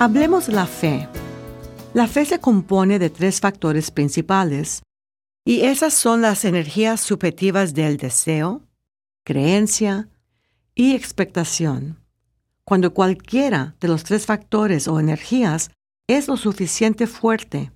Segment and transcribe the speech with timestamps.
[0.00, 1.08] Hablemos la fe.
[1.92, 4.84] La fe se compone de tres factores principales,
[5.44, 8.62] y esas son las energías subjetivas del deseo,
[9.24, 10.08] creencia
[10.76, 11.98] y expectación.
[12.62, 15.72] Cuando cualquiera de los tres factores o energías
[16.06, 17.72] es lo suficiente fuerte,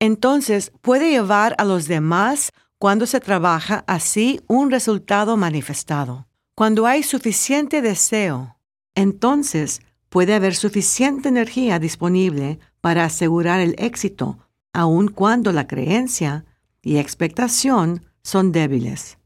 [0.00, 6.28] entonces puede llevar a los demás cuando se trabaja así un resultado manifestado.
[6.54, 8.58] Cuando hay suficiente deseo,
[8.94, 14.38] entonces puede haber suficiente energía disponible para asegurar el éxito,
[14.72, 16.44] aun cuando la creencia
[16.82, 19.18] y expectación son débiles.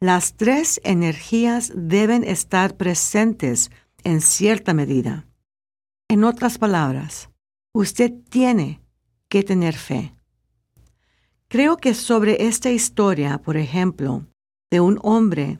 [0.00, 3.70] Las tres energías deben estar presentes
[4.04, 5.26] en cierta medida.
[6.08, 7.30] En otras palabras,
[7.72, 8.80] usted tiene
[9.28, 10.14] que tener fe.
[11.48, 14.26] Creo que sobre esta historia, por ejemplo,
[14.70, 15.58] de un hombre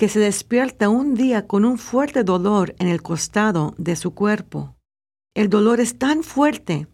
[0.00, 4.74] que se despierta un día con un fuerte dolor en el costado de su cuerpo.
[5.34, 6.86] El dolor es tan fuerte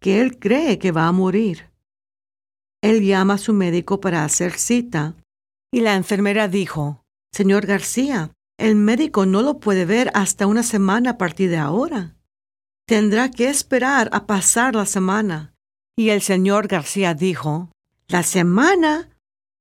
[0.00, 1.70] que él cree que va a morir.
[2.82, 5.16] Él llama a su médico para hacer cita
[5.70, 11.10] y la enfermera dijo, Señor García, el médico no lo puede ver hasta una semana
[11.10, 12.16] a partir de ahora.
[12.86, 15.52] Tendrá que esperar a pasar la semana.
[15.94, 17.70] Y el señor García dijo,
[18.08, 19.10] ¿La semana?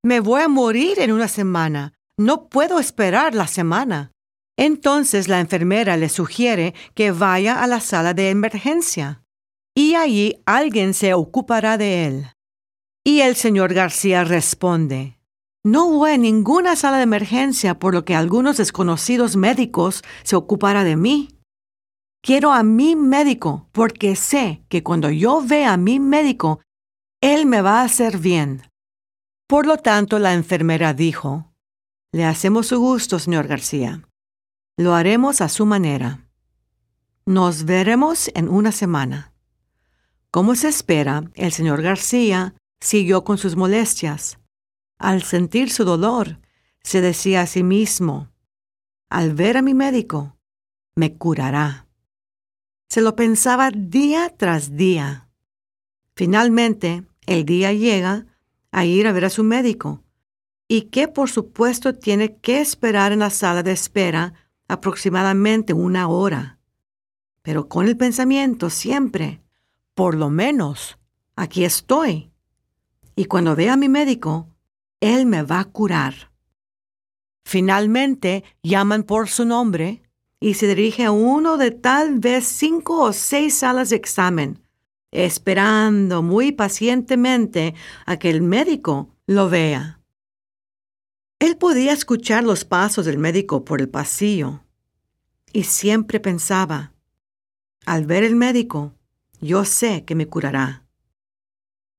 [0.01, 1.94] Me voy a morir en una semana.
[2.17, 4.11] No puedo esperar la semana.
[4.57, 9.21] Entonces la enfermera le sugiere que vaya a la sala de emergencia
[9.75, 12.27] y allí alguien se ocupará de él.
[13.03, 15.19] Y el señor García responde,
[15.63, 20.83] no voy a ninguna sala de emergencia por lo que algunos desconocidos médicos se ocupará
[20.83, 21.39] de mí.
[22.23, 26.61] Quiero a mi médico porque sé que cuando yo vea a mi médico,
[27.21, 28.61] él me va a hacer bien.
[29.47, 31.51] Por lo tanto, la enfermera dijo,
[32.15, 34.07] le hacemos su gusto, señor García.
[34.77, 36.29] Lo haremos a su manera.
[37.25, 39.33] Nos veremos en una semana.
[40.31, 44.39] Como se espera, el señor García siguió con sus molestias.
[44.97, 46.39] Al sentir su dolor,
[46.83, 48.31] se decía a sí mismo,
[49.09, 50.37] al ver a mi médico,
[50.95, 51.85] me curará.
[52.87, 55.27] Se lo pensaba día tras día.
[56.15, 58.25] Finalmente, el día llega
[58.71, 60.04] a ir a ver a su médico
[60.67, 64.33] y que por supuesto tiene que esperar en la sala de espera
[64.67, 66.59] aproximadamente una hora.
[67.41, 69.41] Pero con el pensamiento siempre,
[69.93, 70.97] por lo menos,
[71.35, 72.31] aquí estoy.
[73.15, 74.49] Y cuando vea a mi médico,
[74.99, 76.31] él me va a curar.
[77.45, 80.01] Finalmente llaman por su nombre
[80.39, 84.63] y se dirige a uno de tal vez cinco o seis salas de examen,
[85.11, 89.94] esperando muy pacientemente a que el médico lo vea.
[91.45, 94.61] Él podía escuchar los pasos del médico por el pasillo
[95.53, 96.91] y siempre pensaba,
[97.85, 98.95] al ver el médico,
[99.41, 100.87] yo sé que me curará.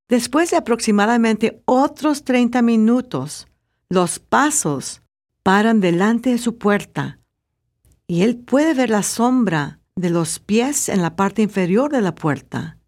[0.08, 3.46] Después de aproximadamente otros 30 minutos,
[3.88, 5.02] los pasos
[5.44, 7.20] paran delante de su puerta
[8.08, 12.16] y él puede ver la sombra de los pies en la parte inferior de la
[12.16, 12.78] puerta.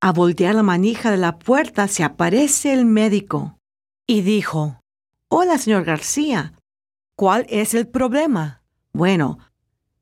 [0.00, 3.58] A voltear la manija de la puerta se aparece el médico
[4.06, 4.80] y dijo,
[5.28, 6.52] Hola, señor García.
[7.16, 8.62] ¿Cuál es el problema?
[8.92, 9.38] Bueno,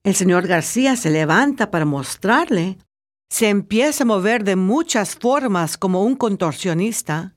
[0.02, 2.76] el señor García se levanta para mostrarle.
[3.30, 7.36] Se empieza a mover de muchas formas como un contorsionista.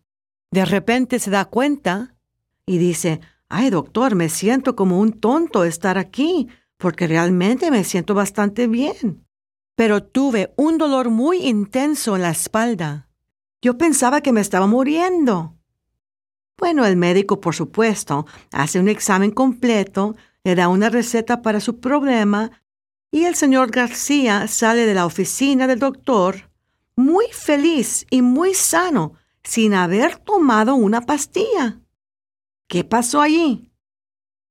[0.51, 2.17] De repente se da cuenta
[2.65, 8.13] y dice, ay doctor, me siento como un tonto estar aquí, porque realmente me siento
[8.13, 9.25] bastante bien.
[9.77, 13.07] Pero tuve un dolor muy intenso en la espalda.
[13.61, 15.56] Yo pensaba que me estaba muriendo.
[16.57, 21.79] Bueno, el médico, por supuesto, hace un examen completo, le da una receta para su
[21.79, 22.51] problema
[23.11, 26.49] y el señor García sale de la oficina del doctor
[26.95, 29.13] muy feliz y muy sano,
[29.43, 31.79] sin haber tomado una pastilla.
[32.67, 33.71] ¿Qué pasó allí?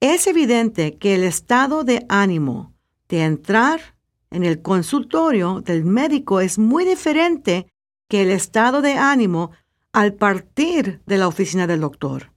[0.01, 2.73] Es evidente que el estado de ánimo
[3.09, 3.97] de entrar
[4.31, 7.67] en el consultorio del médico es muy diferente
[8.09, 9.51] que el estado de ánimo
[9.97, 12.31] al partir de la oficina del doctor.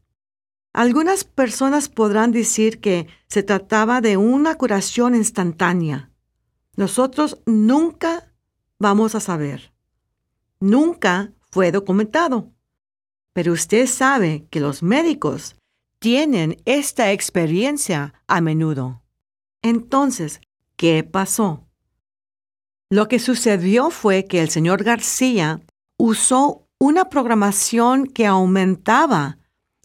[0.71, 6.09] Algunas personas podrán decir que se trataba de una curación instantánea.
[6.77, 8.33] Nosotros nunca
[8.77, 9.73] vamos a saber.
[10.61, 12.49] Nunca fue documentado.
[13.33, 15.57] Pero usted sabe que los médicos
[15.99, 19.03] tienen esta experiencia a menudo.
[19.61, 20.39] Entonces,
[20.77, 21.67] ¿qué pasó?
[22.89, 25.59] Lo que sucedió fue que el señor García
[25.97, 29.37] usó una programación que aumentaba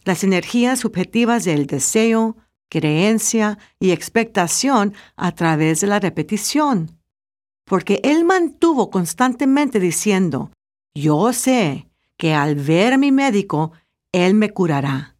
[0.05, 2.37] las energías subjetivas del deseo,
[2.69, 6.97] creencia y expectación a través de la repetición.
[7.65, 10.51] porque él mantuvo constantemente diciendo,
[10.93, 13.71] yo sé que al ver a mi médico,
[14.11, 15.17] él me curará.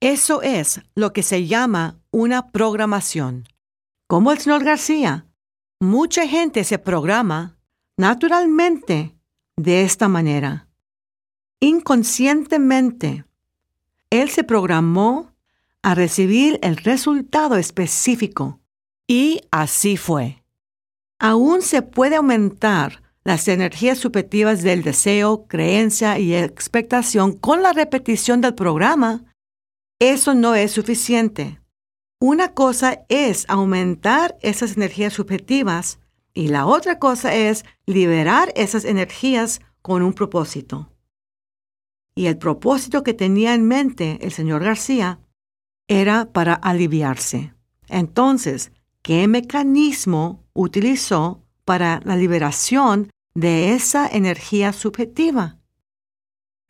[0.00, 3.44] Eso es lo que se llama una programación.
[4.08, 5.26] Como el señor García,
[5.80, 7.58] mucha gente se programa
[7.96, 9.14] naturalmente
[9.56, 10.68] de esta manera.
[11.64, 13.24] Inconscientemente,
[14.10, 15.30] él se programó
[15.80, 18.58] a recibir el resultado específico
[19.06, 20.42] y así fue.
[21.20, 28.40] Aún se puede aumentar las energías subjetivas del deseo, creencia y expectación con la repetición
[28.40, 29.32] del programa,
[30.00, 31.60] eso no es suficiente.
[32.18, 36.00] Una cosa es aumentar esas energías subjetivas
[36.34, 40.91] y la otra cosa es liberar esas energías con un propósito.
[42.14, 45.20] Y el propósito que tenía en mente el señor García
[45.88, 47.54] era para aliviarse.
[47.88, 48.72] Entonces,
[49.02, 55.58] ¿qué mecanismo utilizó para la liberación de esa energía subjetiva?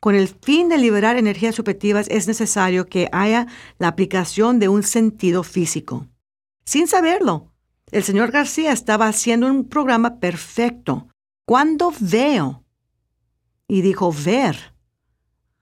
[0.01, 3.47] Con el fin de liberar energías subjetivas es necesario que haya
[3.79, 6.09] la aplicación de un sentido físico.
[6.65, 7.53] Sin saberlo,
[7.93, 11.07] el señor García estaba haciendo un programa perfecto.
[11.47, 12.65] Cuando veo,
[13.69, 14.72] y dijo ver,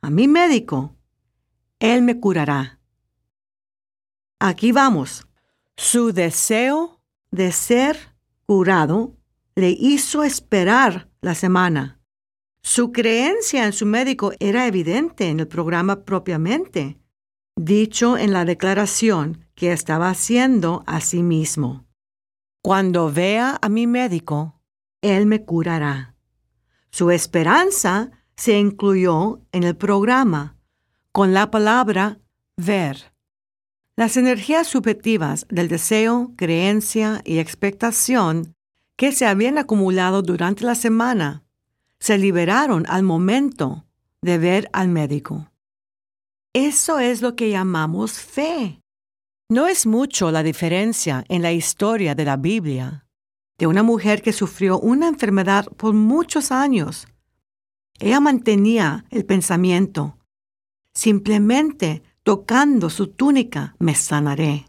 [0.02, 0.96] a mi médico,
[1.78, 2.80] él me curará.
[4.38, 5.26] Aquí vamos.
[5.76, 8.14] Su deseo de ser
[8.46, 9.16] curado
[9.54, 12.00] le hizo esperar la semana.
[12.62, 16.98] Su creencia en su médico era evidente en el programa propiamente,
[17.56, 21.86] dicho en la declaración que estaba haciendo a sí mismo.
[22.62, 24.60] Cuando vea a mi médico,
[25.00, 26.14] él me curará.
[26.90, 28.10] Su esperanza
[28.40, 30.56] se incluyó en el programa
[31.12, 32.20] con la palabra
[32.56, 33.12] ver.
[33.96, 38.54] Las energías subjetivas del deseo, creencia y expectación
[38.96, 41.44] que se habían acumulado durante la semana
[41.98, 43.84] se liberaron al momento
[44.22, 45.50] de ver al médico.
[46.54, 48.80] Eso es lo que llamamos fe.
[49.50, 53.06] No es mucho la diferencia en la historia de la Biblia
[53.58, 57.06] de una mujer que sufrió una enfermedad por muchos años.
[58.00, 60.18] Ella mantenía el pensamiento,
[60.94, 64.66] simplemente tocando su túnica me sanaré.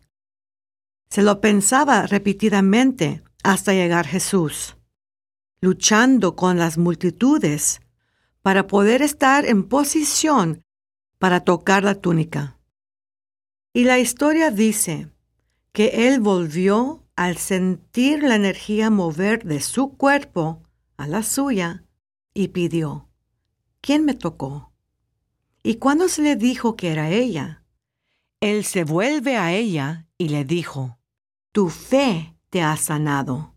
[1.09, 4.75] Se lo pensaba repetidamente hasta llegar Jesús,
[5.61, 7.81] luchando con las multitudes
[8.41, 10.63] para poder estar en posición
[11.17, 12.59] para tocar la túnica.
[13.73, 15.09] Y la historia dice
[15.71, 20.63] que él volvió al sentir la energía mover de su cuerpo
[20.97, 21.85] a la suya
[22.33, 23.10] y pidió,
[23.81, 24.71] ¿quién me tocó?
[25.63, 27.63] Y cuando se le dijo que era ella,
[28.39, 30.97] él se vuelve a ella y le dijo,
[31.51, 33.55] Tu fe te ha sanado.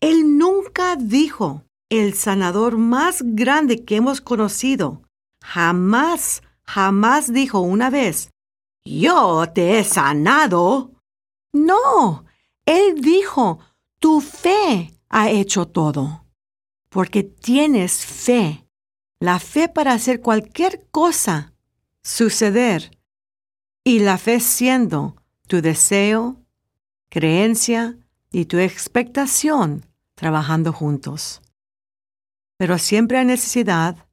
[0.00, 5.02] Él nunca dijo, el sanador más grande que hemos conocido.
[5.42, 8.30] Jamás, jamás dijo una vez,
[8.82, 10.92] yo te he sanado.
[11.52, 12.24] No,
[12.64, 13.58] él dijo,
[13.98, 16.24] tu fe ha hecho todo.
[16.88, 18.66] Porque tienes fe,
[19.22, 21.52] la fe para hacer cualquier cosa
[22.02, 22.98] suceder,
[23.84, 25.14] y la fe siendo
[25.46, 26.44] tu deseo,
[27.08, 27.96] creencia
[28.32, 29.86] y tu expectación
[30.16, 31.40] trabajando juntos.
[32.56, 34.08] Pero siempre hay necesidad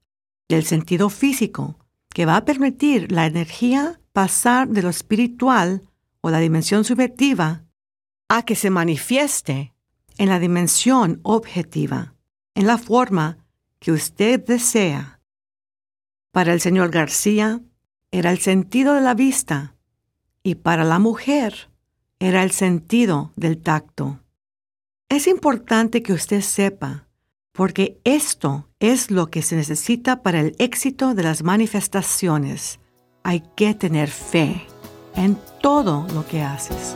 [0.47, 1.79] del sentido físico
[2.13, 5.89] que va a permitir la energía pasar de lo espiritual
[6.21, 7.63] o la dimensión subjetiva
[8.27, 9.73] a que se manifieste
[10.19, 12.13] en la dimensión objetiva,
[12.53, 13.39] en la forma
[13.79, 15.21] que usted desea.
[16.31, 17.61] Para el señor García
[18.11, 19.75] era el sentido de la vista
[20.43, 21.69] y para la mujer
[22.19, 24.19] era el sentido del tacto.
[25.09, 27.07] Es importante que usted sepa,
[27.51, 32.79] porque esto es lo que se necesita para el éxito de las manifestaciones.
[33.23, 34.61] Hay que tener fe
[35.15, 36.95] en todo lo que haces.